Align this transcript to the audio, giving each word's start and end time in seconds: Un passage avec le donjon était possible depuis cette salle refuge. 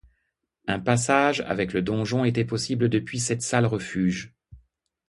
Un 0.65 0.79
passage 0.79 1.41
avec 1.41 1.73
le 1.73 1.83
donjon 1.83 2.23
était 2.25 2.43
possible 2.43 2.89
depuis 2.89 3.19
cette 3.19 3.43
salle 3.43 3.67
refuge. 3.67 4.33